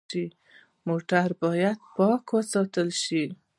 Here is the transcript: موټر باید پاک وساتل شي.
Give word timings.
موټر 0.87 1.27
باید 1.41 1.77
پاک 1.95 2.23
وساتل 2.35 2.89
شي. 3.03 3.23